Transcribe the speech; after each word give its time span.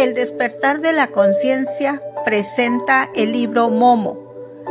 El 0.00 0.14
despertar 0.14 0.80
de 0.80 0.94
la 0.94 1.08
conciencia 1.08 2.02
presenta 2.24 3.10
el 3.14 3.32
libro 3.32 3.68
Momo, 3.68 4.16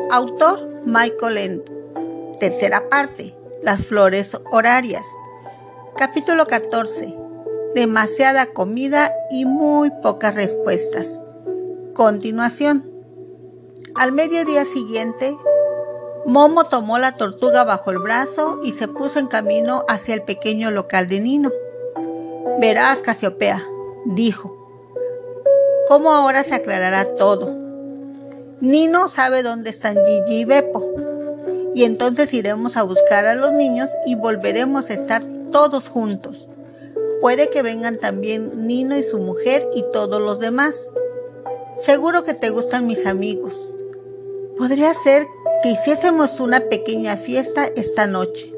autor 0.09 0.81
Michael 0.85 1.37
Endo. 1.37 2.37
Tercera 2.39 2.89
parte, 2.89 3.35
las 3.61 3.85
flores 3.85 4.35
horarias. 4.51 5.05
Capítulo 5.95 6.47
14. 6.47 7.15
Demasiada 7.75 8.47
comida 8.47 9.13
y 9.29 9.45
muy 9.45 9.91
pocas 10.01 10.33
respuestas. 10.33 11.07
Continuación. 11.93 12.89
Al 13.93 14.11
mediodía 14.11 14.65
siguiente, 14.65 15.37
Momo 16.25 16.63
tomó 16.63 16.97
la 16.97 17.11
tortuga 17.11 17.63
bajo 17.63 17.91
el 17.91 17.99
brazo 17.99 18.61
y 18.63 18.73
se 18.73 18.87
puso 18.87 19.19
en 19.19 19.27
camino 19.27 19.83
hacia 19.87 20.15
el 20.15 20.23
pequeño 20.23 20.71
local 20.71 21.07
de 21.07 21.19
Nino. 21.19 21.51
Verás, 22.59 23.03
Casiopea, 23.03 23.63
dijo, 24.05 24.58
cómo 25.89 26.13
ahora 26.13 26.43
se 26.43 26.53
aclarará 26.53 27.15
todo. 27.15 27.51
Nino 28.61 29.09
sabe 29.09 29.41
dónde 29.41 29.71
están 29.71 29.97
Gigi 30.05 30.41
y 30.41 30.45
Beppo, 30.45 30.85
y 31.73 31.83
entonces 31.83 32.31
iremos 32.31 32.77
a 32.77 32.83
buscar 32.83 33.25
a 33.25 33.33
los 33.33 33.51
niños 33.53 33.89
y 34.05 34.13
volveremos 34.13 34.89
a 34.89 34.93
estar 34.93 35.23
todos 35.51 35.89
juntos. 35.89 36.47
Puede 37.21 37.49
que 37.49 37.63
vengan 37.63 37.97
también 37.97 38.67
Nino 38.67 38.95
y 38.97 39.03
su 39.03 39.17
mujer 39.17 39.67
y 39.73 39.83
todos 39.91 40.21
los 40.21 40.39
demás. 40.39 40.75
Seguro 41.81 42.23
que 42.23 42.35
te 42.35 42.51
gustan 42.51 42.85
mis 42.85 43.07
amigos. 43.07 43.55
Podría 44.59 44.93
ser 44.93 45.25
que 45.63 45.71
hiciésemos 45.71 46.39
una 46.39 46.59
pequeña 46.59 47.17
fiesta 47.17 47.67
esta 47.75 48.05
noche. 48.05 48.53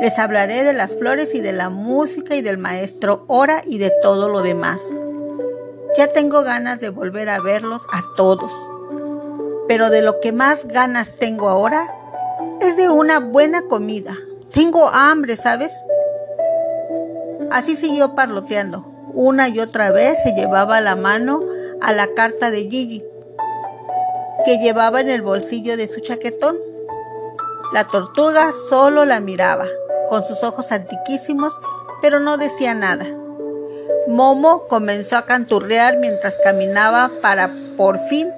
Les 0.00 0.18
hablaré 0.18 0.64
de 0.64 0.72
las 0.72 0.92
flores 0.92 1.34
y 1.34 1.40
de 1.40 1.52
la 1.52 1.68
música 1.68 2.34
y 2.36 2.40
del 2.40 2.56
maestro 2.56 3.24
Ora 3.28 3.62
y 3.66 3.76
de 3.76 3.92
todo 4.02 4.30
lo 4.30 4.40
demás. 4.40 4.80
Ya 5.94 6.06
tengo 6.10 6.42
ganas 6.42 6.80
de 6.80 6.88
volver 6.88 7.28
a 7.28 7.40
verlos 7.40 7.82
a 7.92 8.02
todos. 8.16 8.50
Pero 9.68 9.90
de 9.90 10.00
lo 10.00 10.20
que 10.20 10.32
más 10.32 10.66
ganas 10.66 11.16
tengo 11.18 11.50
ahora 11.50 11.94
es 12.60 12.78
de 12.78 12.88
una 12.88 13.20
buena 13.20 13.62
comida. 13.62 14.14
Tengo 14.52 14.88
hambre, 14.88 15.36
¿sabes? 15.36 15.70
Así 17.50 17.76
siguió 17.76 18.14
parloteando. 18.14 18.86
Una 19.12 19.48
y 19.48 19.60
otra 19.60 19.90
vez 19.92 20.16
se 20.22 20.32
llevaba 20.32 20.80
la 20.80 20.96
mano 20.96 21.42
a 21.82 21.92
la 21.92 22.08
carta 22.14 22.50
de 22.50 22.70
Gigi, 22.70 23.04
que 24.46 24.56
llevaba 24.56 25.00
en 25.00 25.10
el 25.10 25.20
bolsillo 25.20 25.76
de 25.76 25.86
su 25.86 26.00
chaquetón. 26.00 26.56
La 27.74 27.84
tortuga 27.84 28.50
solo 28.70 29.04
la 29.04 29.20
miraba 29.20 29.66
con 30.08 30.24
sus 30.24 30.42
ojos 30.42 30.72
antiquísimos, 30.72 31.52
pero 32.00 32.18
no 32.20 32.38
decía 32.38 32.74
nada. 32.74 33.04
Momo 34.08 34.66
comenzó 34.68 35.16
a 35.16 35.26
canturrear 35.26 35.98
mientras 35.98 36.38
caminaba 36.42 37.10
para 37.20 37.50
por 37.76 37.98
fin 37.98 38.28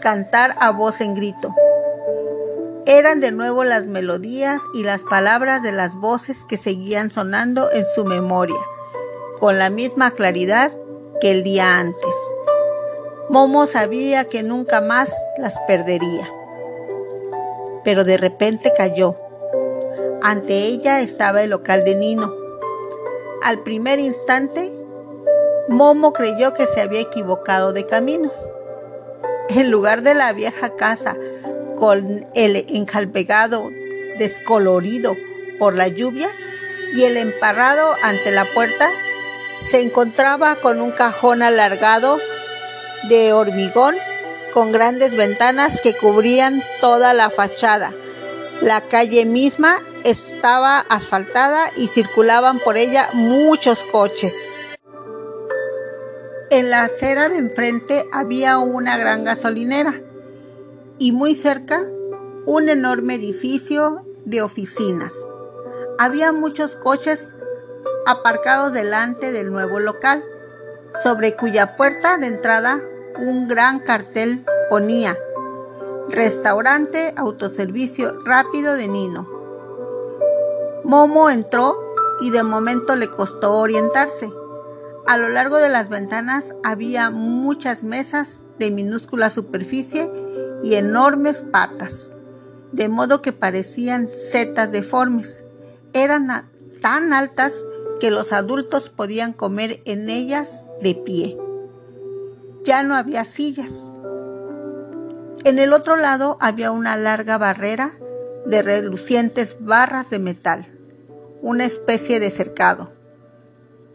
cantar 0.00 0.54
a 0.60 0.70
voz 0.70 1.00
en 1.00 1.14
grito. 1.14 1.54
Eran 2.86 3.20
de 3.20 3.30
nuevo 3.30 3.64
las 3.64 3.86
melodías 3.86 4.60
y 4.74 4.82
las 4.82 5.02
palabras 5.02 5.62
de 5.62 5.72
las 5.72 5.94
voces 5.94 6.44
que 6.48 6.56
seguían 6.56 7.10
sonando 7.10 7.70
en 7.70 7.84
su 7.94 8.04
memoria, 8.04 8.60
con 9.38 9.58
la 9.58 9.70
misma 9.70 10.10
claridad 10.12 10.72
que 11.20 11.30
el 11.30 11.42
día 11.42 11.78
antes. 11.78 12.14
Momo 13.28 13.66
sabía 13.66 14.24
que 14.24 14.42
nunca 14.42 14.80
más 14.80 15.14
las 15.38 15.58
perdería. 15.66 16.28
Pero 17.84 18.04
de 18.04 18.16
repente 18.16 18.72
cayó 18.76 19.16
ante 20.22 20.66
ella 20.66 21.00
estaba 21.00 21.42
el 21.42 21.50
local 21.50 21.82
de 21.82 21.94
Nino. 21.94 22.34
Al 23.42 23.62
primer 23.62 23.98
instante, 23.98 24.70
Momo 25.70 26.12
creyó 26.12 26.52
que 26.52 26.66
se 26.66 26.80
había 26.80 27.00
equivocado 27.00 27.72
de 27.72 27.86
camino. 27.86 28.32
En 29.50 29.70
lugar 29.70 30.02
de 30.02 30.14
la 30.14 30.32
vieja 30.32 30.74
casa 30.74 31.16
con 31.78 32.26
el 32.34 32.66
enjalpegado 32.68 33.70
descolorido 34.18 35.16
por 35.60 35.76
la 35.76 35.86
lluvia 35.86 36.28
y 36.96 37.04
el 37.04 37.16
emparrado 37.16 37.94
ante 38.02 38.32
la 38.32 38.46
puerta, 38.46 38.90
se 39.64 39.80
encontraba 39.80 40.56
con 40.56 40.80
un 40.80 40.90
cajón 40.90 41.40
alargado 41.40 42.18
de 43.08 43.32
hormigón 43.32 43.94
con 44.52 44.72
grandes 44.72 45.14
ventanas 45.14 45.80
que 45.80 45.96
cubrían 45.96 46.64
toda 46.80 47.12
la 47.12 47.30
fachada. 47.30 47.92
La 48.60 48.80
calle 48.80 49.24
misma 49.24 49.80
estaba 50.02 50.80
asfaltada 50.80 51.70
y 51.76 51.86
circulaban 51.86 52.58
por 52.58 52.76
ella 52.76 53.08
muchos 53.12 53.84
coches. 53.84 54.34
En 56.50 56.68
la 56.68 56.82
acera 56.82 57.28
de 57.28 57.38
enfrente 57.38 58.06
había 58.12 58.58
una 58.58 58.98
gran 58.98 59.22
gasolinera 59.22 59.94
y 60.98 61.12
muy 61.12 61.36
cerca 61.36 61.80
un 62.44 62.68
enorme 62.68 63.14
edificio 63.14 64.04
de 64.24 64.42
oficinas. 64.42 65.12
Había 65.96 66.32
muchos 66.32 66.74
coches 66.74 67.32
aparcados 68.04 68.72
delante 68.72 69.30
del 69.30 69.52
nuevo 69.52 69.78
local, 69.78 70.24
sobre 71.04 71.36
cuya 71.36 71.76
puerta 71.76 72.18
de 72.18 72.26
entrada 72.26 72.82
un 73.20 73.46
gran 73.46 73.78
cartel 73.78 74.44
ponía 74.68 75.16
Restaurante 76.08 77.14
Autoservicio 77.16 78.24
Rápido 78.24 78.74
de 78.74 78.88
Nino. 78.88 79.28
Momo 80.82 81.30
entró 81.30 81.78
y 82.20 82.30
de 82.30 82.42
momento 82.42 82.96
le 82.96 83.08
costó 83.08 83.52
orientarse. 83.52 84.32
A 85.10 85.16
lo 85.16 85.28
largo 85.28 85.56
de 85.56 85.68
las 85.68 85.88
ventanas 85.88 86.54
había 86.62 87.10
muchas 87.10 87.82
mesas 87.82 88.42
de 88.60 88.70
minúscula 88.70 89.28
superficie 89.28 90.08
y 90.62 90.76
enormes 90.76 91.42
patas, 91.50 92.12
de 92.70 92.88
modo 92.88 93.20
que 93.20 93.32
parecían 93.32 94.08
setas 94.30 94.70
deformes. 94.70 95.42
Eran 95.94 96.48
tan 96.80 97.12
altas 97.12 97.54
que 97.98 98.12
los 98.12 98.32
adultos 98.32 98.88
podían 98.88 99.32
comer 99.32 99.82
en 99.84 100.10
ellas 100.10 100.60
de 100.80 100.94
pie. 100.94 101.36
Ya 102.64 102.84
no 102.84 102.94
había 102.94 103.24
sillas. 103.24 103.72
En 105.42 105.58
el 105.58 105.72
otro 105.72 105.96
lado 105.96 106.38
había 106.40 106.70
una 106.70 106.96
larga 106.96 107.36
barrera 107.36 107.90
de 108.46 108.62
relucientes 108.62 109.56
barras 109.58 110.08
de 110.08 110.20
metal, 110.20 110.66
una 111.42 111.64
especie 111.64 112.20
de 112.20 112.30
cercado. 112.30 112.99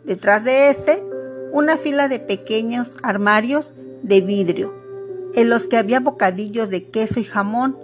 Detrás 0.05 0.43
de 0.43 0.69
este, 0.69 1.03
una 1.51 1.77
fila 1.77 2.07
de 2.07 2.19
pequeños 2.19 2.97
armarios 3.01 3.73
de 4.03 4.21
vidrio, 4.21 4.73
en 5.33 5.49
los 5.49 5.67
que 5.67 5.77
había 5.77 5.99
bocadillos 5.99 6.69
de 6.69 6.89
queso 6.89 7.19
y 7.19 7.23
jamón, 7.23 7.77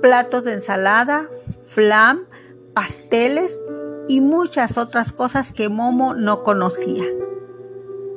platos 0.00 0.44
de 0.44 0.52
ensalada, 0.52 1.28
flam, 1.66 2.26
pasteles 2.74 3.58
y 4.06 4.20
muchas 4.20 4.78
otras 4.78 5.12
cosas 5.12 5.52
que 5.52 5.68
Momo 5.68 6.14
no 6.14 6.44
conocía. 6.44 7.04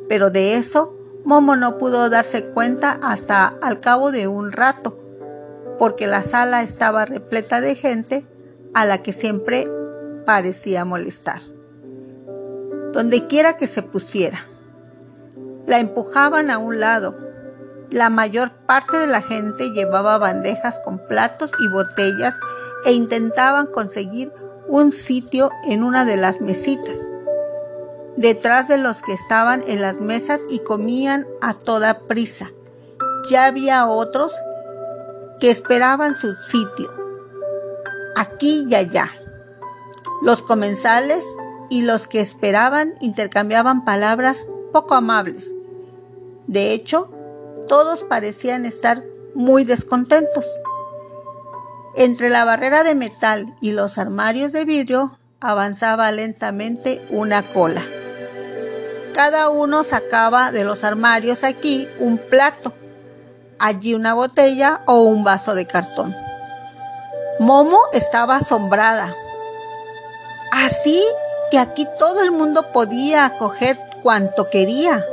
Pero 0.08 0.30
de 0.30 0.56
eso 0.56 0.96
Momo 1.26 1.56
no 1.56 1.78
pudo 1.78 2.10
darse 2.10 2.46
cuenta 2.46 3.00
hasta 3.02 3.48
al 3.48 3.80
cabo 3.80 4.12
de 4.12 4.28
un 4.28 4.52
rato, 4.52 4.98
porque 5.80 6.08
la 6.08 6.24
sala 6.24 6.64
estaba 6.64 7.06
repleta 7.06 7.62
de 7.62 7.76
gente 7.76 8.26
a 8.74 8.86
la 8.86 9.02
que 9.02 9.14
siempre 9.14 9.68
parecía 10.26 10.86
molestar. 10.86 11.42
Donde 12.94 13.28
quiera 13.28 13.58
que 13.58 13.68
se 13.68 13.82
pusiera, 13.82 14.40
la 15.66 15.80
empujaban 15.80 16.52
a 16.52 16.58
un 16.58 16.80
lado. 16.80 17.16
La 17.90 18.10
mayor 18.10 18.52
parte 18.52 18.98
de 18.98 19.08
la 19.08 19.22
gente 19.22 19.70
llevaba 19.70 20.18
bandejas 20.18 20.80
con 20.84 21.00
platos 21.08 21.52
y 21.60 21.68
botellas 21.68 22.36
e 22.86 22.94
intentaban 22.94 23.68
conseguir 23.68 24.32
un 24.68 24.92
sitio 24.92 25.50
en 25.66 25.84
una 25.84 26.06
de 26.06 26.18
las 26.18 26.42
mesitas, 26.42 26.96
detrás 28.16 28.68
de 28.68 28.78
los 28.78 29.02
que 29.02 29.14
estaban 29.14 29.64
en 29.68 29.82
las 29.82 30.00
mesas 30.00 30.42
y 30.50 30.60
comían 30.60 31.28
a 31.42 31.54
toda 31.54 32.00
prisa. 32.00 32.52
Ya 33.30 33.46
había 33.46 33.88
otros 33.88 34.34
que 35.40 35.52
esperaban 35.52 36.16
su 36.16 36.36
sitio, 36.36 36.90
aquí 38.16 38.66
y 38.70 38.76
allá. 38.76 39.10
Los 40.22 40.42
comensales 40.42 41.24
y 41.72 41.82
los 41.82 42.08
que 42.08 42.20
esperaban 42.20 42.94
intercambiaban 43.00 43.84
palabras 43.86 44.46
poco 44.72 44.94
amables. 44.94 45.52
De 46.46 46.74
hecho, 46.74 47.10
todos 47.68 48.04
parecían 48.04 48.66
estar 48.66 49.04
muy 49.34 49.64
descontentos. 49.64 50.46
Entre 51.96 52.30
la 52.30 52.46
barrera 52.46 52.84
de 52.84 52.94
metal 52.94 53.56
y 53.62 53.72
los 53.72 53.98
armarios 53.98 54.52
de 54.52 54.66
vidrio 54.66 55.18
avanzaba 55.40 56.12
lentamente 56.12 57.02
una 57.10 57.42
cola. 57.42 57.82
Cada 59.16 59.50
uno 59.50 59.84
sacaba 59.84 60.52
de 60.52 60.64
los 60.64 60.84
armarios 60.84 61.44
aquí 61.44 61.88
un 62.00 62.20
plato 62.30 62.74
allí 63.62 63.94
una 63.94 64.14
botella 64.14 64.82
o 64.88 65.04
un 65.04 65.24
vaso 65.24 65.54
de 65.54 65.68
cartón. 65.68 66.16
Momo 67.40 67.80
estaba 67.94 68.38
asombrada. 68.38 69.16
Así 70.52 71.02
que 71.52 71.60
aquí 71.60 71.86
todo 72.00 72.24
el 72.24 72.32
mundo 72.32 72.72
podía 72.72 73.26
acoger 73.26 73.78
cuanto 74.02 74.50
quería. 74.50 75.06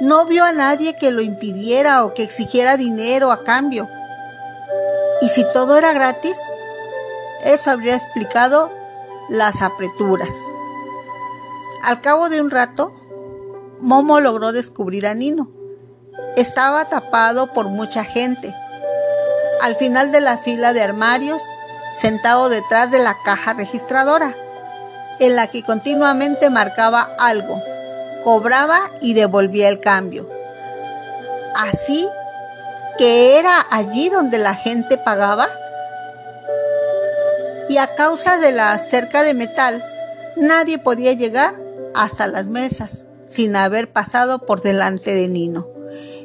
No 0.00 0.26
vio 0.26 0.44
a 0.44 0.52
nadie 0.52 0.96
que 0.96 1.12
lo 1.12 1.22
impidiera 1.22 2.04
o 2.04 2.14
que 2.14 2.24
exigiera 2.24 2.76
dinero 2.76 3.30
a 3.30 3.44
cambio. 3.44 3.88
¿Y 5.20 5.28
si 5.28 5.44
todo 5.52 5.78
era 5.78 5.92
gratis? 5.92 6.36
Eso 7.44 7.70
habría 7.70 7.94
explicado 7.94 8.70
las 9.28 9.62
apreturas. 9.62 10.30
Al 11.84 12.00
cabo 12.00 12.28
de 12.28 12.40
un 12.40 12.50
rato, 12.50 12.92
Momo 13.80 14.18
logró 14.18 14.50
descubrir 14.52 15.06
a 15.06 15.14
Nino. 15.14 15.48
Estaba 16.36 16.86
tapado 16.86 17.52
por 17.52 17.68
mucha 17.68 18.02
gente. 18.02 18.52
Al 19.60 19.76
final 19.76 20.10
de 20.10 20.20
la 20.20 20.38
fila 20.38 20.72
de 20.72 20.82
armarios, 20.82 21.40
sentado 21.96 22.48
detrás 22.48 22.90
de 22.90 22.98
la 22.98 23.16
caja 23.24 23.52
registradora, 23.54 24.34
en 25.20 25.36
la 25.36 25.48
que 25.48 25.62
continuamente 25.62 26.50
marcaba 26.50 27.14
algo, 27.18 27.62
cobraba 28.24 28.80
y 29.00 29.14
devolvía 29.14 29.68
el 29.68 29.80
cambio. 29.80 30.28
Así 31.54 32.08
que 32.98 33.38
era 33.38 33.64
allí 33.70 34.08
donde 34.08 34.38
la 34.38 34.54
gente 34.54 34.98
pagaba. 34.98 35.48
Y 37.68 37.78
a 37.78 37.94
causa 37.94 38.38
de 38.38 38.52
la 38.52 38.76
cerca 38.78 39.22
de 39.22 39.34
metal, 39.34 39.84
nadie 40.36 40.78
podía 40.78 41.12
llegar 41.12 41.54
hasta 41.94 42.26
las 42.26 42.46
mesas 42.46 43.04
sin 43.28 43.56
haber 43.56 43.92
pasado 43.92 44.46
por 44.46 44.62
delante 44.62 45.12
de 45.12 45.28
Nino. 45.28 45.68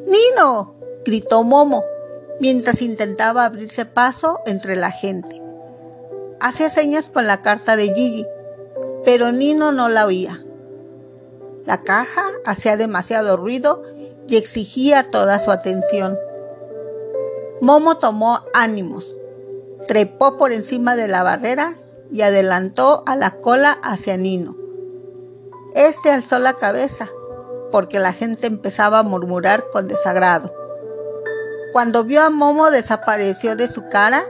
¡Nino! 0.08 0.76
gritó 1.06 1.44
Momo 1.44 1.84
mientras 2.40 2.82
intentaba 2.82 3.46
abrirse 3.46 3.86
paso 3.86 4.40
entre 4.46 4.76
la 4.76 4.92
gente. 4.92 5.42
Hacía 6.40 6.70
señas 6.70 7.10
con 7.10 7.28
la 7.28 7.42
carta 7.42 7.76
de 7.76 7.94
Gigi, 7.94 8.26
pero 9.06 9.32
Nino 9.32 9.72
no 9.72 9.90
la 9.90 10.06
oía. 10.06 10.44
La 11.66 11.82
caja 11.82 12.24
hacía 12.46 12.78
demasiado 12.78 13.38
ruido 13.38 13.84
y 14.28 14.38
exigía 14.38 15.10
toda 15.10 15.40
su 15.40 15.52
atención. 15.52 16.18
Momo 17.62 17.98
tomó 17.98 18.42
ánimos, 18.54 19.16
trepó 19.88 20.38
por 20.38 20.52
encima 20.52 20.96
de 20.96 21.08
la 21.08 21.24
barrera 21.24 21.76
y 22.12 22.22
adelantó 22.22 23.04
a 23.06 23.16
la 23.16 23.40
cola 23.40 23.78
hacia 23.82 24.18
Nino. 24.18 24.56
Este 25.74 26.12
alzó 26.12 26.40
la 26.40 26.54
cabeza 26.54 27.10
porque 27.72 27.98
la 27.98 28.14
gente 28.14 28.46
empezaba 28.46 29.00
a 29.00 29.04
murmurar 29.04 29.66
con 29.72 29.88
desagrado. 29.88 30.54
Cuando 31.72 32.04
vio 32.04 32.22
a 32.22 32.30
Momo 32.30 32.70
desapareció 32.70 33.56
de 33.56 33.68
su 33.68 33.88
cara 33.88 34.24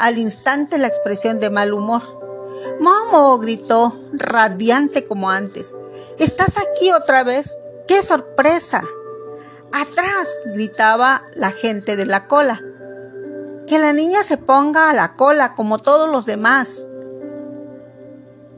al 0.00 0.18
instante 0.18 0.78
la 0.78 0.88
expresión 0.88 1.38
de 1.38 1.50
mal 1.50 1.72
humor. 1.72 2.02
Momo 2.80 3.38
gritó, 3.38 3.98
radiante 4.12 5.04
como 5.04 5.30
antes. 5.30 5.74
¿Estás 6.18 6.56
aquí 6.56 6.90
otra 6.92 7.24
vez? 7.24 7.56
¡Qué 7.86 8.02
sorpresa! 8.02 8.82
¡Atrás! 9.72 10.28
gritaba 10.46 11.24
la 11.34 11.50
gente 11.50 11.96
de 11.96 12.06
la 12.06 12.26
cola. 12.26 12.60
Que 13.66 13.78
la 13.78 13.92
niña 13.92 14.24
se 14.24 14.36
ponga 14.36 14.90
a 14.90 14.94
la 14.94 15.16
cola 15.16 15.54
como 15.54 15.78
todos 15.78 16.10
los 16.10 16.26
demás. 16.26 16.86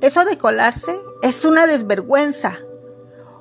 Eso 0.01 0.25
de 0.25 0.39
colarse 0.39 1.01
es 1.23 1.45
una 1.45 1.67
desvergüenza. 1.67 2.55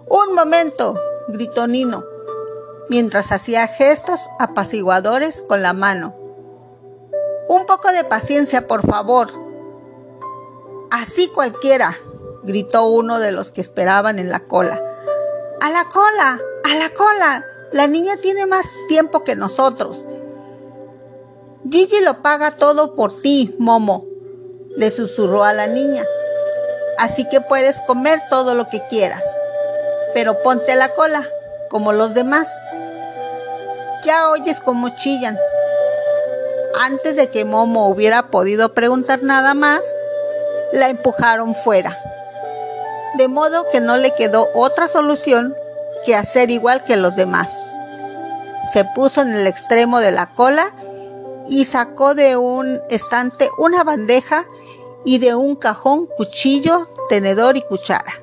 Un 0.08 0.36
momento, 0.36 1.00
gritó 1.30 1.68
Nino, 1.68 2.04
mientras 2.90 3.32
hacía 3.32 3.68
gestos 3.68 4.20
apaciguadores 4.40 5.44
con 5.48 5.62
la 5.62 5.74
mano. 5.74 6.16
Un 7.48 7.66
poco 7.66 7.92
de 7.92 8.04
paciencia, 8.04 8.68
por 8.68 8.86
favor. 8.86 9.51
Así 10.92 11.28
cualquiera, 11.30 11.98
gritó 12.44 12.86
uno 12.86 13.20
de 13.20 13.32
los 13.32 13.52
que 13.52 13.62
esperaban 13.62 14.20
en 14.20 14.30
la 14.30 14.42
cola. 14.42 14.80
A 15.62 15.70
la 15.72 15.86
cola, 15.86 16.40
a 16.64 16.76
la 16.76 16.90
cola. 16.92 17.46
La 17.72 17.88
niña 17.88 18.18
tiene 18.22 18.46
más 18.46 18.66
tiempo 18.88 19.24
que 19.24 19.36
nosotros. 19.36 20.06
Gigi 21.70 22.02
lo 22.02 22.22
paga 22.22 22.52
todo 22.52 22.96
por 22.96 23.22
ti, 23.22 23.56
Momo, 23.58 24.06
le 24.76 24.92
susurró 24.92 25.44
a 25.44 25.54
la 25.54 25.68
niña 25.68 26.04
así 27.02 27.26
que 27.26 27.42
puedes 27.42 27.80
comer 27.82 28.22
todo 28.30 28.54
lo 28.54 28.70
que 28.70 28.82
quieras. 28.88 29.24
Pero 30.14 30.42
ponte 30.44 30.76
la 30.76 30.90
cola, 30.94 31.26
como 31.70 31.94
los 31.94 32.14
demás. 32.14 32.48
Ya 34.06 34.30
oyes 34.30 34.60
cómo 34.60 34.90
chillan. 34.98 35.38
Antes 36.80 37.16
de 37.16 37.30
que 37.30 37.44
Momo 37.44 37.90
hubiera 37.90 38.28
podido 38.28 38.74
preguntar 38.74 39.24
nada 39.24 39.54
más, 39.54 39.82
la 40.72 40.90
empujaron 40.90 41.56
fuera. 41.56 41.98
De 43.18 43.28
modo 43.28 43.66
que 43.72 43.82
no 43.82 43.98
le 43.98 44.14
quedó 44.14 44.50
otra 44.54 44.88
solución 44.88 45.56
que 46.06 46.16
hacer 46.16 46.50
igual 46.50 46.84
que 46.84 46.96
los 46.96 47.16
demás. 47.16 47.50
Se 48.74 48.86
puso 48.86 49.22
en 49.22 49.34
el 49.34 49.48
extremo 49.48 50.00
de 50.00 50.12
la 50.12 50.28
cola 50.28 50.72
y 51.48 51.66
sacó 51.66 52.16
de 52.16 52.38
un 52.38 52.82
estante 52.90 53.50
una 53.58 53.84
bandeja 53.84 54.46
y 55.04 55.18
de 55.18 55.36
un 55.36 55.56
cajón 55.56 56.08
cuchillo, 56.18 56.88
tenedor 57.10 57.58
y 57.58 57.62
cuchara. 57.62 58.14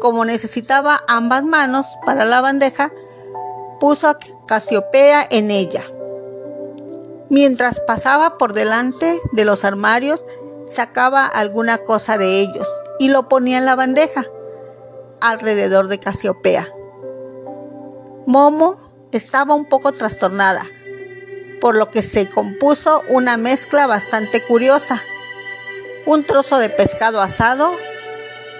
Como 0.00 0.24
necesitaba 0.24 1.00
ambas 1.06 1.44
manos 1.44 1.86
para 2.04 2.24
la 2.24 2.40
bandeja, 2.40 2.92
puso 3.78 4.08
a 4.08 4.18
Casiopea 4.46 5.26
en 5.30 5.50
ella. 5.50 5.84
Mientras 7.30 7.80
pasaba 7.80 8.38
por 8.38 8.54
delante 8.54 9.20
de 9.32 9.44
los 9.44 9.64
armarios, 9.64 10.24
sacaba 10.70 11.26
alguna 11.26 11.78
cosa 11.78 12.18
de 12.18 12.40
ellos 12.40 12.66
y 12.98 13.08
lo 13.08 13.28
ponía 13.28 13.58
en 13.58 13.64
la 13.64 13.74
bandeja 13.74 14.24
alrededor 15.20 15.88
de 15.88 15.98
Casiopea. 15.98 16.68
Momo 18.26 19.08
estaba 19.12 19.54
un 19.54 19.66
poco 19.66 19.92
trastornada, 19.92 20.64
por 21.60 21.74
lo 21.74 21.90
que 21.90 22.02
se 22.02 22.28
compuso 22.28 23.02
una 23.08 23.36
mezcla 23.36 23.86
bastante 23.86 24.42
curiosa 24.42 25.02
un 26.08 26.24
trozo 26.24 26.56
de 26.56 26.70
pescado 26.70 27.20
asado, 27.20 27.70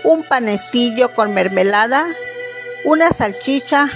un 0.04 0.22
panecillo 0.22 1.14
con 1.14 1.32
mermelada, 1.32 2.06
una 2.84 3.10
salchicha, 3.10 3.88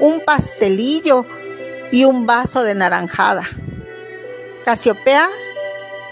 un 0.00 0.20
pastelillo 0.20 1.24
y 1.90 2.04
un 2.04 2.26
vaso 2.26 2.62
de 2.62 2.74
naranjada. 2.74 3.48
Casiopea, 4.66 5.30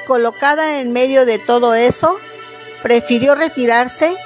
colocada 0.09 0.81
en 0.81 0.93
medio 0.93 1.25
de 1.25 1.39
todo 1.39 1.75
eso, 1.75 2.17
prefirió 2.83 3.37
retirarse 3.37 4.17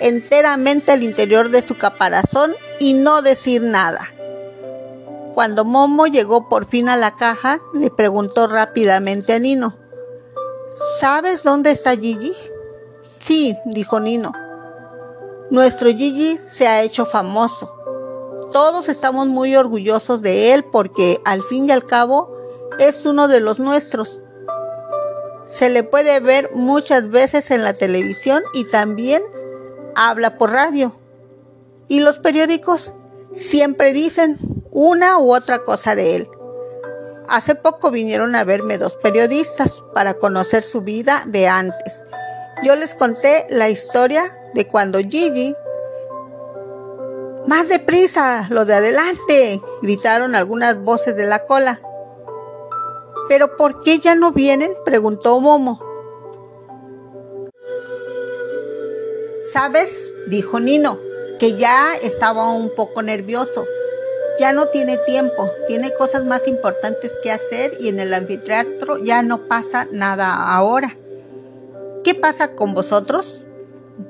enteramente 0.00 0.90
al 0.90 1.04
interior 1.04 1.50
de 1.50 1.62
su 1.62 1.76
caparazón 1.76 2.56
y 2.80 2.94
no 2.94 3.22
decir 3.22 3.62
nada. 3.62 4.00
Cuando 5.34 5.64
Momo 5.64 6.06
llegó 6.06 6.48
por 6.48 6.66
fin 6.66 6.88
a 6.88 6.96
la 6.96 7.14
caja, 7.14 7.60
le 7.74 7.90
preguntó 7.90 8.48
rápidamente 8.48 9.34
a 9.34 9.38
Nino, 9.38 9.76
¿Sabes 10.98 11.42
dónde 11.42 11.70
está 11.70 11.94
Gigi? 11.96 12.32
Sí, 13.20 13.54
dijo 13.66 14.00
Nino. 14.00 14.32
Nuestro 15.50 15.90
Gigi 15.90 16.38
se 16.50 16.66
ha 16.66 16.82
hecho 16.82 17.04
famoso. 17.04 17.74
Todos 18.52 18.88
estamos 18.88 19.26
muy 19.26 19.54
orgullosos 19.54 20.22
de 20.22 20.54
él 20.54 20.64
porque 20.64 21.20
al 21.26 21.42
fin 21.42 21.68
y 21.68 21.72
al 21.72 21.84
cabo 21.84 22.34
es 22.78 23.04
uno 23.04 23.28
de 23.28 23.40
los 23.40 23.60
nuestros. 23.60 24.21
Se 25.52 25.68
le 25.68 25.82
puede 25.82 26.18
ver 26.18 26.50
muchas 26.54 27.10
veces 27.10 27.50
en 27.50 27.62
la 27.62 27.74
televisión 27.74 28.42
y 28.54 28.64
también 28.64 29.22
habla 29.94 30.38
por 30.38 30.50
radio. 30.50 30.96
Y 31.88 32.00
los 32.00 32.18
periódicos 32.18 32.94
siempre 33.34 33.92
dicen 33.92 34.38
una 34.70 35.18
u 35.18 35.34
otra 35.34 35.58
cosa 35.58 35.94
de 35.94 36.16
él. 36.16 36.28
Hace 37.28 37.54
poco 37.54 37.90
vinieron 37.90 38.34
a 38.34 38.44
verme 38.44 38.78
dos 38.78 38.96
periodistas 38.96 39.82
para 39.92 40.14
conocer 40.14 40.62
su 40.62 40.80
vida 40.80 41.22
de 41.26 41.48
antes. 41.48 42.00
Yo 42.62 42.74
les 42.74 42.94
conté 42.94 43.46
la 43.50 43.68
historia 43.68 44.22
de 44.54 44.66
cuando 44.66 45.00
Gigi... 45.00 45.54
Más 47.46 47.68
deprisa, 47.68 48.46
lo 48.50 48.64
de 48.64 48.74
adelante, 48.74 49.60
gritaron 49.82 50.34
algunas 50.34 50.78
voces 50.80 51.14
de 51.16 51.26
la 51.26 51.40
cola. 51.44 51.80
¿Pero 53.28 53.56
por 53.56 53.80
qué 53.82 53.98
ya 53.98 54.14
no 54.14 54.32
vienen? 54.32 54.72
preguntó 54.84 55.38
Momo. 55.40 55.80
¿Sabes? 59.52 60.12
dijo 60.28 60.60
Nino, 60.60 60.98
que 61.38 61.56
ya 61.56 61.94
estaba 62.00 62.50
un 62.50 62.74
poco 62.74 63.02
nervioso 63.02 63.64
ya 64.38 64.52
no 64.52 64.66
tiene 64.66 64.96
tiempo, 64.98 65.50
tiene 65.66 65.92
cosas 65.92 66.24
más 66.24 66.48
importantes 66.48 67.14
que 67.22 67.30
hacer 67.30 67.76
y 67.78 67.88
en 67.88 68.00
el 68.00 68.14
anfiteatro 68.14 68.98
ya 68.98 69.22
no 69.22 69.46
pasa 69.46 69.86
nada 69.92 70.52
ahora. 70.52 70.96
¿Qué 72.04 72.14
pasa 72.14 72.54
con 72.54 72.74
vosotros? 72.74 73.44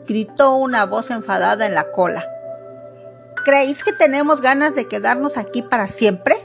gritó 0.06 0.54
una 0.54 0.86
voz 0.86 1.10
enfadada 1.10 1.66
en 1.66 1.74
la 1.74 1.90
cola. 1.90 2.24
¿Creéis 3.44 3.82
que 3.82 3.92
tenemos 3.92 4.40
ganas 4.40 4.74
de 4.74 4.86
quedarnos 4.86 5.36
aquí 5.36 5.60
para 5.60 5.86
siempre? 5.86 6.36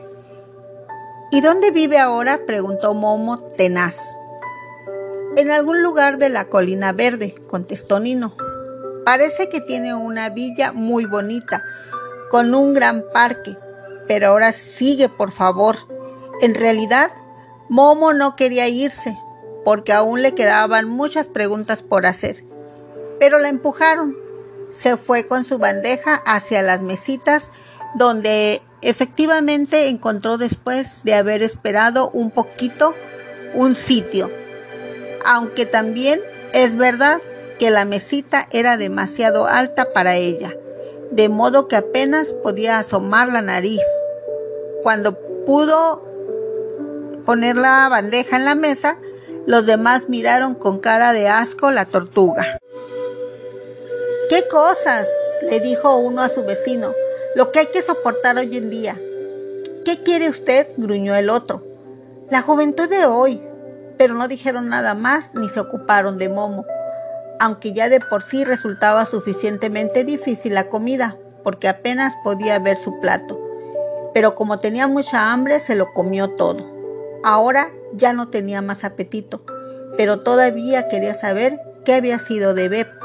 ¿Y 1.29 1.41
dónde 1.41 1.71
vive 1.71 1.99
ahora? 1.99 2.39
preguntó 2.45 2.93
Momo 2.93 3.37
tenaz. 3.39 3.97
En 5.35 5.51
algún 5.51 5.83
lugar 5.83 6.17
de 6.17 6.29
la 6.29 6.45
colina 6.45 6.93
verde, 6.93 7.35
contestó 7.49 7.99
Nino. 7.99 8.33
Parece 9.05 9.49
que 9.49 9.59
tiene 9.59 9.93
una 9.93 10.29
villa 10.29 10.71
muy 10.71 11.05
bonita, 11.05 11.63
con 12.31 12.55
un 12.55 12.73
gran 12.73 13.03
parque. 13.11 13.57
Pero 14.07 14.29
ahora 14.29 14.53
sigue, 14.53 15.09
por 15.09 15.31
favor. 15.31 15.75
En 16.41 16.55
realidad, 16.55 17.11
Momo 17.67 18.13
no 18.13 18.37
quería 18.37 18.69
irse, 18.69 19.19
porque 19.65 19.91
aún 19.91 20.21
le 20.21 20.33
quedaban 20.33 20.87
muchas 20.87 21.27
preguntas 21.27 21.83
por 21.83 22.05
hacer. 22.05 22.45
Pero 23.19 23.37
la 23.39 23.49
empujaron. 23.49 24.15
Se 24.71 24.95
fue 24.95 25.27
con 25.27 25.43
su 25.43 25.57
bandeja 25.57 26.15
hacia 26.25 26.61
las 26.61 26.81
mesitas, 26.81 27.51
donde 27.95 28.61
efectivamente 28.87 29.89
encontró 29.89 30.37
después 30.37 31.03
de 31.03 31.13
haber 31.13 31.43
esperado 31.43 32.09
un 32.11 32.31
poquito 32.31 32.93
un 33.53 33.75
sitio. 33.75 34.29
Aunque 35.25 35.65
también 35.65 36.21
es 36.53 36.77
verdad 36.77 37.19
que 37.59 37.69
la 37.69 37.83
mesita 37.83 38.47
era 38.51 38.77
demasiado 38.77 39.45
alta 39.45 39.91
para 39.91 40.15
ella, 40.15 40.55
de 41.11 41.27
modo 41.27 41.67
que 41.67 41.75
apenas 41.75 42.31
podía 42.31 42.79
asomar 42.79 43.27
la 43.27 43.41
nariz. 43.41 43.81
Cuando 44.83 45.17
pudo 45.45 46.05
poner 47.25 47.57
la 47.57 47.89
bandeja 47.89 48.37
en 48.37 48.45
la 48.45 48.55
mesa, 48.55 48.99
los 49.45 49.65
demás 49.65 50.07
miraron 50.07 50.55
con 50.55 50.79
cara 50.79 51.11
de 51.11 51.27
asco 51.27 51.71
la 51.71 51.83
tortuga. 51.85 52.59
¿Qué 54.29 54.47
cosas? 54.49 55.07
le 55.49 55.59
dijo 55.59 55.95
uno 55.95 56.21
a 56.21 56.29
su 56.29 56.43
vecino, 56.43 56.93
lo 57.37 57.51
que 57.53 57.59
hay 57.59 57.67
que 57.67 57.83
soportar 57.83 58.35
hoy 58.37 58.57
en 58.57 58.69
día. 58.69 58.99
¿Qué 59.85 60.01
quiere 60.03 60.27
usted? 60.27 60.67
gruñó 60.75 61.15
el 61.15 61.29
otro. 61.29 61.63
La 62.29 62.41
juventud 62.41 62.89
de 62.89 63.05
hoy. 63.05 63.41
Pero 63.97 64.15
no 64.15 64.27
dijeron 64.27 64.67
nada 64.67 64.95
más 64.95 65.29
ni 65.33 65.47
se 65.47 65.59
ocuparon 65.59 66.17
de 66.17 66.27
Momo 66.29 66.65
aunque 67.39 67.73
ya 67.73 67.89
de 67.89 67.99
por 67.99 68.23
sí 68.23 68.43
resultaba 68.43 69.05
suficientemente 69.05 70.03
difícil 70.03 70.53
la 70.53 70.69
comida, 70.69 71.17
porque 71.43 71.67
apenas 71.67 72.15
podía 72.23 72.59
ver 72.59 72.77
su 72.77 72.99
plato. 72.99 73.39
Pero 74.13 74.35
como 74.35 74.59
tenía 74.59 74.87
mucha 74.87 75.31
hambre, 75.31 75.59
se 75.59 75.75
lo 75.75 75.93
comió 75.93 76.31
todo. 76.31 76.65
Ahora 77.23 77.71
ya 77.93 78.13
no 78.13 78.29
tenía 78.29 78.61
más 78.61 78.83
apetito, 78.83 79.43
pero 79.97 80.21
todavía 80.21 80.87
quería 80.87 81.13
saber 81.13 81.59
qué 81.85 81.93
había 81.93 82.19
sido 82.19 82.53
de 82.53 82.69
Bep. 82.69 82.96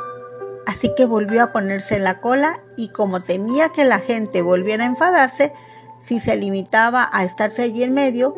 Así 0.66 0.94
que 0.96 1.06
volvió 1.06 1.42
a 1.42 1.52
ponerse 1.52 1.96
en 1.96 2.04
la 2.04 2.20
cola 2.20 2.60
y 2.76 2.88
como 2.88 3.22
temía 3.22 3.70
que 3.70 3.84
la 3.84 3.98
gente 3.98 4.42
volviera 4.42 4.84
a 4.84 4.88
enfadarse, 4.88 5.52
si 5.98 6.20
se 6.20 6.36
limitaba 6.36 7.08
a 7.12 7.24
estarse 7.24 7.62
allí 7.62 7.82
en 7.82 7.92
medio, 7.92 8.36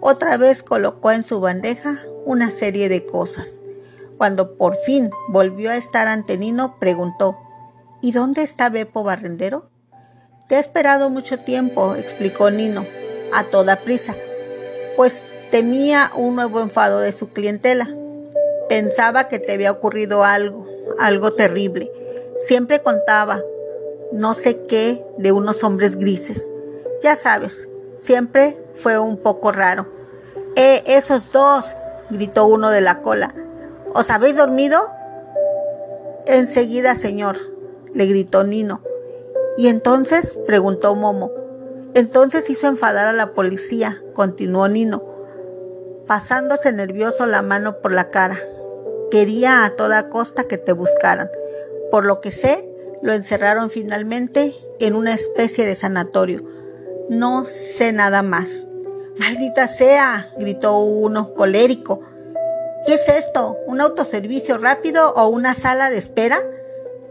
otra 0.00 0.36
vez 0.36 0.62
colocó 0.62 1.10
en 1.12 1.22
su 1.22 1.40
bandeja 1.40 2.00
una 2.24 2.50
serie 2.50 2.88
de 2.88 3.06
cosas. 3.06 3.48
Cuando 4.16 4.56
por 4.56 4.76
fin 4.76 5.10
volvió 5.28 5.70
a 5.70 5.76
estar 5.76 6.08
ante 6.08 6.38
Nino, 6.38 6.78
preguntó, 6.78 7.36
¿Y 8.00 8.12
dónde 8.12 8.42
está 8.42 8.68
Beppo 8.68 9.02
Barrendero? 9.02 9.70
Te 10.48 10.56
he 10.56 10.58
esperado 10.58 11.10
mucho 11.10 11.38
tiempo, 11.38 11.94
explicó 11.96 12.50
Nino, 12.50 12.84
a 13.34 13.44
toda 13.44 13.76
prisa, 13.76 14.14
pues 14.96 15.22
temía 15.50 16.12
un 16.14 16.36
nuevo 16.36 16.60
enfado 16.60 17.00
de 17.00 17.12
su 17.12 17.30
clientela. 17.30 17.88
Pensaba 18.68 19.28
que 19.28 19.38
te 19.38 19.52
había 19.52 19.72
ocurrido 19.72 20.24
algo, 20.24 20.66
algo 20.98 21.32
terrible. 21.32 21.90
Siempre 22.44 22.80
contaba, 22.80 23.42
no 24.12 24.34
sé 24.34 24.66
qué, 24.66 25.04
de 25.18 25.32
unos 25.32 25.64
hombres 25.64 25.96
grises. 25.96 26.50
Ya 27.02 27.16
sabes, 27.16 27.68
siempre 27.98 28.56
fue 28.74 28.98
un 28.98 29.16
poco 29.16 29.52
raro. 29.52 29.86
¡Eh, 30.54 30.82
esos 30.86 31.32
dos! 31.32 31.76
gritó 32.10 32.46
uno 32.46 32.70
de 32.70 32.80
la 32.80 33.00
cola. 33.02 33.34
¿Os 33.92 34.10
habéis 34.10 34.36
dormido? 34.36 34.90
Enseguida, 36.26 36.94
señor, 36.94 37.36
le 37.94 38.06
gritó 38.06 38.44
Nino. 38.44 38.80
¿Y 39.56 39.68
entonces? 39.68 40.38
preguntó 40.46 40.94
Momo. 40.94 41.30
Entonces 41.94 42.50
hizo 42.50 42.66
enfadar 42.66 43.06
a 43.06 43.12
la 43.12 43.32
policía, 43.32 44.02
continuó 44.12 44.68
Nino, 44.68 45.02
pasándose 46.06 46.72
nervioso 46.72 47.24
la 47.26 47.42
mano 47.42 47.78
por 47.80 47.92
la 47.92 48.10
cara. 48.10 48.36
Quería 49.10 49.64
a 49.64 49.76
toda 49.76 50.08
costa 50.08 50.44
que 50.44 50.58
te 50.58 50.72
buscaran. 50.72 51.30
Por 51.90 52.04
lo 52.04 52.20
que 52.20 52.32
sé, 52.32 52.68
lo 53.02 53.12
encerraron 53.12 53.70
finalmente 53.70 54.54
en 54.80 54.94
una 54.94 55.14
especie 55.14 55.64
de 55.64 55.76
sanatorio. 55.76 56.40
No 57.08 57.44
sé 57.44 57.92
nada 57.92 58.22
más. 58.22 58.66
Maldita 59.16 59.68
sea, 59.68 60.32
gritó 60.38 60.78
uno 60.78 61.34
colérico. 61.34 62.00
¿Qué 62.86 62.94
es 62.94 63.08
esto? 63.08 63.56
¿Un 63.66 63.80
autoservicio 63.80 64.58
rápido 64.58 65.14
o 65.14 65.28
una 65.28 65.54
sala 65.54 65.88
de 65.88 65.98
espera? 65.98 66.38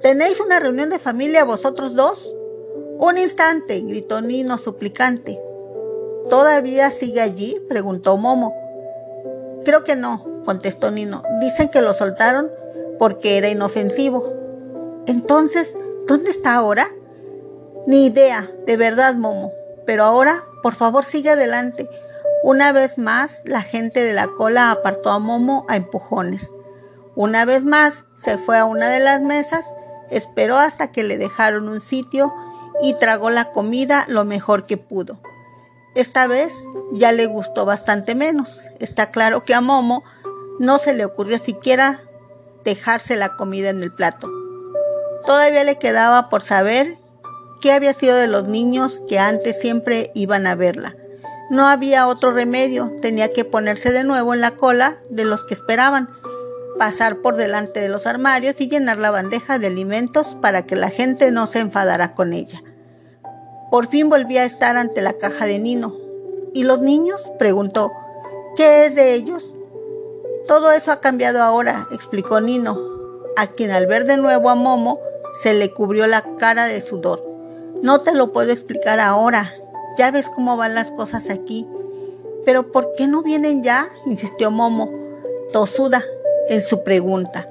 ¿Tenéis 0.01 0.39
una 0.39 0.59
reunión 0.59 0.89
de 0.89 0.99
familia 0.99 1.45
vosotros 1.45 1.95
dos? 1.95 2.35
Un 2.99 3.17
instante, 3.17 3.79
gritó 3.79 4.21
Nino 4.21 4.57
suplicante. 4.57 5.39
¿Todavía 6.29 6.91
sigue 6.91 7.21
allí? 7.21 7.59
preguntó 7.67 8.17
Momo. 8.17 8.53
Creo 9.63 9.83
que 9.83 9.95
no, 9.95 10.34
contestó 10.45 10.91
Nino. 10.91 11.23
Dicen 11.41 11.69
que 11.69 11.81
lo 11.81 11.93
soltaron 11.93 12.49
porque 12.97 13.37
era 13.37 13.49
inofensivo. 13.49 14.31
Entonces, 15.07 15.75
¿dónde 16.07 16.31
está 16.31 16.55
ahora? 16.55 16.87
Ni 17.87 18.05
idea, 18.05 18.49
de 18.65 18.77
verdad, 18.77 19.15
Momo. 19.15 19.51
Pero 19.85 20.03
ahora, 20.03 20.43
por 20.63 20.75
favor, 20.75 21.03
sigue 21.03 21.31
adelante. 21.31 21.89
Una 22.43 22.71
vez 22.71 22.97
más, 22.97 23.41
la 23.45 23.61
gente 23.61 24.03
de 24.03 24.13
la 24.13 24.27
cola 24.27 24.71
apartó 24.71 25.09
a 25.09 25.19
Momo 25.19 25.65
a 25.67 25.75
empujones. 25.75 26.51
Una 27.15 27.45
vez 27.45 27.65
más, 27.65 28.05
se 28.17 28.37
fue 28.37 28.57
a 28.57 28.65
una 28.65 28.89
de 28.89 28.99
las 28.99 29.21
mesas, 29.21 29.65
esperó 30.09 30.57
hasta 30.57 30.91
que 30.91 31.03
le 31.03 31.17
dejaron 31.17 31.69
un 31.69 31.81
sitio 31.81 32.33
y 32.81 32.93
tragó 32.95 33.29
la 33.29 33.51
comida 33.51 34.05
lo 34.07 34.25
mejor 34.25 34.65
que 34.65 34.77
pudo. 34.77 35.19
Esta 35.95 36.27
vez 36.27 36.53
ya 36.91 37.11
le 37.11 37.25
gustó 37.25 37.65
bastante 37.65 38.15
menos. 38.15 38.59
Está 38.79 39.11
claro 39.11 39.45
que 39.45 39.53
a 39.53 39.61
Momo 39.61 40.03
no 40.59 40.77
se 40.77 40.93
le 40.93 41.05
ocurrió 41.05 41.37
siquiera 41.37 42.01
dejarse 42.63 43.15
la 43.15 43.35
comida 43.35 43.69
en 43.69 43.83
el 43.83 43.91
plato. 43.91 44.29
Todavía 45.25 45.63
le 45.63 45.77
quedaba 45.77 46.29
por 46.29 46.41
saber 46.41 46.97
qué 47.61 47.71
había 47.71 47.93
sido 47.93 48.15
de 48.17 48.27
los 48.27 48.47
niños 48.47 49.01
que 49.07 49.19
antes 49.19 49.59
siempre 49.59 50.11
iban 50.13 50.47
a 50.47 50.55
verla 50.55 50.95
no 51.49 51.67
había 51.67 52.07
otro 52.07 52.31
remedio, 52.31 52.91
tenía 53.01 53.31
que 53.31 53.45
ponerse 53.45 53.91
de 53.91 54.03
nuevo 54.03 54.33
en 54.33 54.41
la 54.41 54.51
cola 54.51 54.97
de 55.09 55.25
los 55.25 55.43
que 55.43 55.53
esperaban, 55.53 56.09
pasar 56.79 57.17
por 57.17 57.35
delante 57.37 57.79
de 57.79 57.89
los 57.89 58.07
armarios 58.07 58.59
y 58.59 58.67
llenar 58.67 58.97
la 58.97 59.11
bandeja 59.11 59.59
de 59.59 59.67
alimentos 59.67 60.35
para 60.41 60.65
que 60.65 60.75
la 60.75 60.89
gente 60.89 61.31
no 61.31 61.45
se 61.45 61.59
enfadara 61.59 62.13
con 62.13 62.33
ella. 62.33 62.63
Por 63.69 63.87
fin 63.89 64.09
volví 64.09 64.37
a 64.37 64.45
estar 64.45 64.75
ante 64.75 65.01
la 65.01 65.13
caja 65.13 65.45
de 65.45 65.59
Nino. 65.59 65.95
¿Y 66.53 66.63
los 66.63 66.81
niños? 66.81 67.21
preguntó. 67.37 67.91
¿Qué 68.55 68.85
es 68.85 68.95
de 68.95 69.13
ellos? 69.13 69.54
Todo 70.47 70.71
eso 70.71 70.91
ha 70.91 70.99
cambiado 70.99 71.41
ahora, 71.41 71.87
explicó 71.91 72.39
Nino, 72.39 72.77
a 73.35 73.47
quien 73.47 73.71
al 73.71 73.87
ver 73.87 74.05
de 74.05 74.17
nuevo 74.17 74.49
a 74.49 74.55
Momo 74.55 74.99
se 75.41 75.55
le 75.55 75.71
cubrió 75.71 76.05
la 76.05 76.23
cara 76.37 76.65
de 76.65 76.81
sudor. 76.81 77.25
No 77.81 78.01
te 78.01 78.13
lo 78.13 78.31
puedo 78.31 78.51
explicar 78.51 78.99
ahora, 78.99 79.51
ya 79.97 80.11
ves 80.11 80.27
cómo 80.29 80.55
van 80.55 80.75
las 80.75 80.91
cosas 80.91 81.31
aquí. 81.31 81.67
Pero 82.45 82.71
¿por 82.71 82.93
qué 82.95 83.07
no 83.07 83.23
vienen 83.23 83.63
ya? 83.63 83.89
insistió 84.05 84.51
Momo, 84.51 84.91
tosuda 85.51 86.03
en 86.47 86.61
su 86.61 86.83
pregunta. 86.83 87.47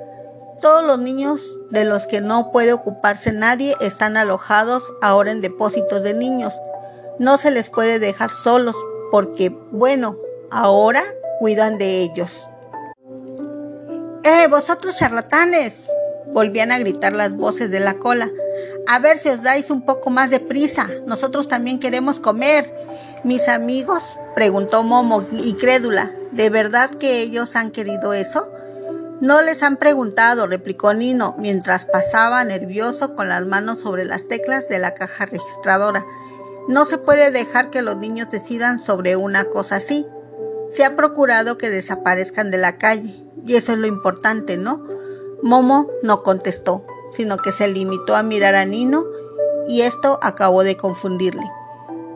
Todos 0.60 0.84
los 0.84 1.00
niños 1.00 1.40
de 1.70 1.84
los 1.84 2.06
que 2.06 2.20
no 2.20 2.52
puede 2.52 2.72
ocuparse 2.72 3.32
nadie 3.32 3.74
están 3.80 4.16
alojados 4.16 4.84
ahora 5.02 5.32
en 5.32 5.40
depósitos 5.40 6.04
de 6.04 6.14
niños. 6.14 6.54
No 7.18 7.38
se 7.38 7.50
les 7.50 7.70
puede 7.70 7.98
dejar 7.98 8.30
solos 8.30 8.76
porque, 9.10 9.48
bueno, 9.72 10.16
ahora 10.52 11.02
cuidan 11.40 11.76
de 11.76 12.00
ellos. 12.00 12.48
¡Eh, 14.26 14.46
vosotros 14.48 14.96
charlatanes! 14.96 15.86
Volvían 16.28 16.72
a 16.72 16.78
gritar 16.78 17.12
las 17.12 17.36
voces 17.36 17.70
de 17.70 17.78
la 17.78 17.94
cola. 17.94 18.30
A 18.86 18.98
ver 18.98 19.18
si 19.18 19.28
os 19.28 19.42
dais 19.42 19.68
un 19.68 19.84
poco 19.84 20.08
más 20.08 20.30
de 20.30 20.40
prisa. 20.40 20.88
Nosotros 21.06 21.46
también 21.46 21.78
queremos 21.78 22.20
comer. 22.20 22.74
Mis 23.22 23.46
amigos, 23.48 24.02
preguntó 24.34 24.82
Momo, 24.82 25.26
incrédula, 25.32 26.10
¿de 26.32 26.48
verdad 26.48 26.88
que 26.88 27.20
ellos 27.20 27.54
han 27.54 27.70
querido 27.70 28.14
eso? 28.14 28.50
No 29.20 29.42
les 29.42 29.62
han 29.62 29.76
preguntado, 29.76 30.46
replicó 30.46 30.94
Nino, 30.94 31.34
mientras 31.38 31.84
pasaba 31.84 32.42
nervioso 32.44 33.14
con 33.14 33.28
las 33.28 33.44
manos 33.44 33.80
sobre 33.80 34.06
las 34.06 34.26
teclas 34.26 34.70
de 34.70 34.78
la 34.78 34.94
caja 34.94 35.26
registradora. 35.26 36.02
No 36.66 36.86
se 36.86 36.96
puede 36.96 37.30
dejar 37.30 37.68
que 37.68 37.82
los 37.82 37.98
niños 37.98 38.30
decidan 38.30 38.78
sobre 38.78 39.16
una 39.16 39.44
cosa 39.44 39.76
así. 39.76 40.06
Se 40.74 40.82
ha 40.82 40.96
procurado 40.96 41.58
que 41.58 41.68
desaparezcan 41.68 42.50
de 42.50 42.56
la 42.56 42.78
calle, 42.78 43.23
y 43.46 43.56
eso 43.56 43.72
es 43.72 43.78
lo 43.78 43.86
importante, 43.86 44.56
¿no? 44.56 44.86
Momo 45.42 45.88
no 46.02 46.22
contestó 46.22 46.84
sino 47.14 47.38
que 47.38 47.52
se 47.52 47.68
limitó 47.68 48.16
a 48.16 48.22
mirar 48.22 48.54
a 48.54 48.64
Nino 48.64 49.04
y 49.66 49.82
esto 49.82 50.18
acabó 50.22 50.62
de 50.62 50.76
confundirle. 50.76 51.50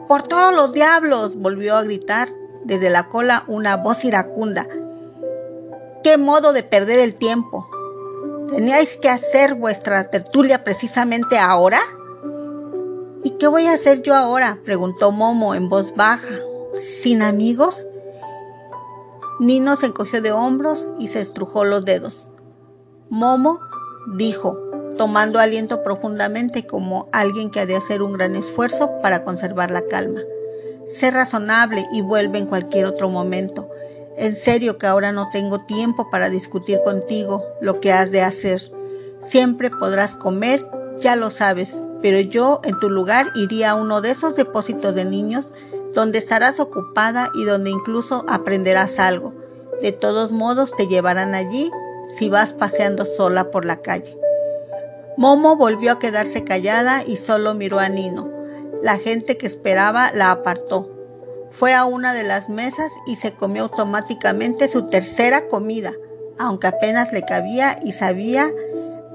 ¡Por 0.06 0.22
todos 0.22 0.54
los 0.54 0.72
diablos! 0.72 1.36
volvió 1.36 1.76
a 1.76 1.82
gritar 1.82 2.28
desde 2.64 2.90
la 2.90 3.08
cola 3.08 3.44
una 3.46 3.76
voz 3.76 4.04
iracunda. 4.04 4.66
¡Qué 6.02 6.18
modo 6.18 6.52
de 6.52 6.62
perder 6.62 6.98
el 7.00 7.14
tiempo! 7.14 7.68
¿Teníais 8.50 8.96
que 8.96 9.08
hacer 9.08 9.54
vuestra 9.54 10.10
tertulia 10.10 10.64
precisamente 10.64 11.38
ahora? 11.38 11.80
¿Y 13.22 13.32
qué 13.32 13.46
voy 13.46 13.66
a 13.66 13.74
hacer 13.74 14.02
yo 14.02 14.14
ahora? 14.14 14.58
preguntó 14.64 15.12
Momo 15.12 15.54
en 15.54 15.68
voz 15.68 15.94
baja. 15.94 16.34
¿Sin 17.02 17.22
amigos? 17.22 17.86
Nino 19.38 19.76
se 19.76 19.86
encogió 19.86 20.20
de 20.20 20.32
hombros 20.32 20.86
y 20.98 21.08
se 21.08 21.20
estrujó 21.20 21.64
los 21.64 21.84
dedos. 21.84 22.28
Momo 23.08 23.60
dijo, 24.16 24.58
tomando 24.96 25.38
aliento 25.38 25.82
profundamente 25.84 26.66
como 26.66 27.08
alguien 27.12 27.50
que 27.50 27.60
ha 27.60 27.66
de 27.66 27.76
hacer 27.76 28.02
un 28.02 28.14
gran 28.14 28.34
esfuerzo 28.34 29.00
para 29.00 29.24
conservar 29.24 29.70
la 29.70 29.86
calma. 29.86 30.20
Sé 30.92 31.10
razonable 31.10 31.86
y 31.92 32.00
vuelve 32.00 32.38
en 32.38 32.46
cualquier 32.46 32.86
otro 32.86 33.08
momento. 33.08 33.70
En 34.16 34.34
serio 34.34 34.76
que 34.76 34.88
ahora 34.88 35.12
no 35.12 35.30
tengo 35.30 35.60
tiempo 35.60 36.10
para 36.10 36.30
discutir 36.30 36.80
contigo 36.82 37.44
lo 37.60 37.78
que 37.78 37.92
has 37.92 38.10
de 38.10 38.22
hacer. 38.22 38.72
Siempre 39.20 39.70
podrás 39.70 40.16
comer, 40.16 40.66
ya 41.00 41.14
lo 41.14 41.30
sabes, 41.30 41.76
pero 42.02 42.18
yo 42.18 42.60
en 42.64 42.78
tu 42.80 42.90
lugar 42.90 43.28
iría 43.36 43.70
a 43.70 43.74
uno 43.76 44.00
de 44.00 44.10
esos 44.10 44.34
depósitos 44.34 44.94
de 44.96 45.04
niños 45.04 45.52
donde 45.98 46.18
estarás 46.18 46.60
ocupada 46.60 47.32
y 47.34 47.44
donde 47.44 47.70
incluso 47.70 48.24
aprenderás 48.28 49.00
algo. 49.00 49.34
De 49.82 49.90
todos 49.90 50.30
modos 50.30 50.70
te 50.76 50.86
llevarán 50.86 51.34
allí 51.34 51.72
si 52.16 52.28
vas 52.28 52.52
paseando 52.52 53.04
sola 53.04 53.50
por 53.50 53.64
la 53.64 53.78
calle. 53.82 54.16
Momo 55.16 55.56
volvió 55.56 55.90
a 55.90 55.98
quedarse 55.98 56.44
callada 56.44 57.02
y 57.04 57.16
solo 57.16 57.52
miró 57.54 57.80
a 57.80 57.88
Nino. 57.88 58.30
La 58.80 58.96
gente 58.98 59.36
que 59.36 59.48
esperaba 59.48 60.12
la 60.12 60.30
apartó. 60.30 60.88
Fue 61.50 61.74
a 61.74 61.84
una 61.84 62.14
de 62.14 62.22
las 62.22 62.48
mesas 62.48 62.92
y 63.08 63.16
se 63.16 63.32
comió 63.32 63.64
automáticamente 63.64 64.68
su 64.68 64.84
tercera 64.84 65.48
comida, 65.48 65.94
aunque 66.38 66.68
apenas 66.68 67.12
le 67.12 67.24
cabía 67.24 67.80
y 67.82 67.92
sabía 67.92 68.52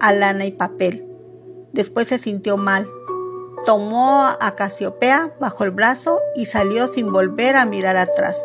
a 0.01 0.11
lana 0.11 0.43
y 0.43 0.51
papel. 0.51 1.07
Después 1.71 2.09
se 2.09 2.17
sintió 2.17 2.57
mal. 2.57 2.89
Tomó 3.65 4.25
a 4.25 4.55
Casiopea 4.55 5.31
bajo 5.39 5.63
el 5.63 5.71
brazo 5.71 6.19
y 6.35 6.47
salió 6.47 6.87
sin 6.87 7.13
volver 7.13 7.55
a 7.55 7.65
mirar 7.65 7.95
atrás. 7.95 8.37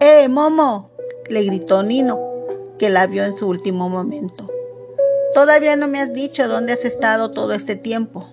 ¡Eh, 0.00 0.28
Momo! 0.28 0.90
le 1.28 1.42
gritó 1.42 1.82
Nino, 1.82 2.20
que 2.78 2.88
la 2.88 3.06
vio 3.06 3.24
en 3.24 3.36
su 3.36 3.48
último 3.48 3.88
momento. 3.88 4.48
Todavía 5.32 5.74
no 5.74 5.88
me 5.88 6.00
has 6.00 6.12
dicho 6.12 6.46
dónde 6.46 6.74
has 6.74 6.84
estado 6.84 7.32
todo 7.32 7.54
este 7.54 7.74
tiempo. 7.74 8.28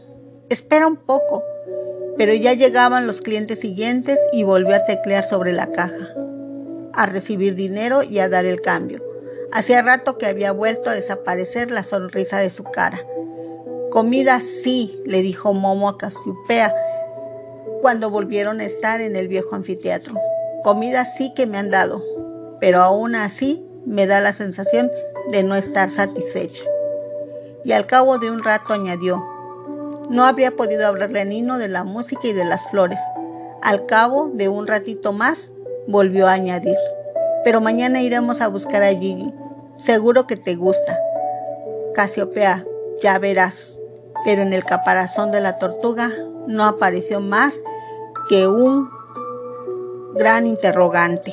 Espera 0.50 0.86
un 0.86 0.98
poco. 0.98 1.44
Pero 2.18 2.34
ya 2.36 2.54
llegaban 2.54 3.08
los 3.08 3.22
clientes 3.22 3.60
siguientes 3.60 4.20
y 4.32 4.44
volvió 4.44 4.76
a 4.76 4.86
teclear 4.86 5.24
sobre 5.24 5.54
la 5.54 5.72
caja, 5.72 6.14
a 6.94 7.06
recibir 7.08 7.56
dinero 7.56 8.04
y 8.04 8.20
a 8.20 8.30
dar 8.30 8.46
el 8.46 8.62
cambio. 8.62 9.02
Hacía 9.52 9.82
rato 9.82 10.18
que 10.20 10.28
había 10.28 10.52
vuelto 10.52 10.90
a 10.90 10.94
desaparecer 10.94 11.72
la 11.72 11.84
sonrisa 11.84 12.38
de 12.38 12.52
su 12.52 12.64
cara. 12.64 13.00
Comida 13.92 14.40
sí, 14.64 15.02
le 15.06 15.22
dijo 15.22 15.52
Momo 15.52 15.90
a 15.90 15.98
Casiopea 15.98 16.74
cuando 17.82 18.10
volvieron 18.10 18.62
a 18.62 18.64
estar 18.64 19.02
en 19.02 19.18
el 19.18 19.28
viejo 19.28 19.54
anfiteatro. 19.54 20.14
Comida 20.64 21.04
sí 21.04 21.34
que 21.36 21.46
me 21.46 21.58
han 21.58 21.70
dado, 21.70 22.02
pero 22.62 22.80
aún 22.80 23.16
así 23.16 23.68
me 23.86 24.08
da 24.08 24.22
la 24.22 24.32
sensación 24.32 24.90
de 25.30 25.44
no 25.44 25.56
estar 25.58 25.90
satisfecha. 25.90 26.64
Y 27.66 27.74
al 27.74 27.86
cabo 27.86 28.18
de 28.18 28.32
un 28.32 28.46
rato 28.46 28.72
añadió, 28.72 29.22
no 30.10 30.24
habría 30.24 30.52
podido 30.52 30.88
hablarle 30.88 31.20
a 31.20 31.26
Nino 31.26 31.58
de 31.58 31.68
la 31.68 31.84
música 31.84 32.30
y 32.30 32.32
de 32.32 32.46
las 32.46 32.66
flores. 32.70 33.00
Al 33.62 33.88
cabo 33.88 34.30
de 34.34 34.48
un 34.48 34.68
ratito 34.68 35.12
más, 35.12 35.52
volvió 35.86 36.28
a 36.28 36.34
añadir, 36.34 36.78
pero 37.44 37.60
mañana 37.60 38.02
iremos 38.02 38.40
a 38.40 38.48
buscar 38.48 38.84
a 38.84 38.92
Gigi. 38.92 39.34
Seguro 39.76 40.28
que 40.28 40.38
te 40.38 40.56
gusta. 40.56 40.98
Casiopea, 41.94 42.66
ya 43.02 43.20
verás 43.20 43.76
pero 44.24 44.42
en 44.42 44.54
el 44.54 44.64
caparazón 44.64 45.32
de 45.32 45.42
la 45.42 45.58
tortuga 45.58 46.12
no 46.48 46.66
apareció 46.66 47.20
más 47.20 47.54
que 48.30 48.48
un 48.48 48.90
gran 50.14 50.48
interrogante. 50.48 51.32